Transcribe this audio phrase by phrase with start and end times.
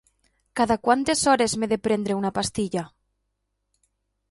[0.59, 2.87] Cada quantes hores m'he de prendre una pastilla?